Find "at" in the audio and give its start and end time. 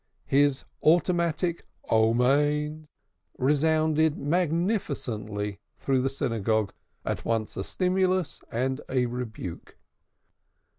7.05-7.23